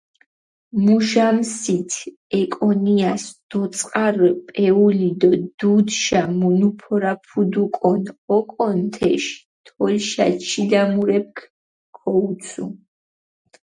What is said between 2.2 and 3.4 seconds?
ეკონიას